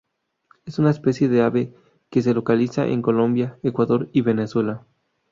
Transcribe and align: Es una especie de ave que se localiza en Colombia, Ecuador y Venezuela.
Es 0.65 0.79
una 0.79 0.89
especie 0.89 1.29
de 1.29 1.43
ave 1.43 1.75
que 2.09 2.23
se 2.23 2.33
localiza 2.33 2.87
en 2.87 3.03
Colombia, 3.03 3.59
Ecuador 3.61 4.09
y 4.13 4.21
Venezuela. 4.21 4.83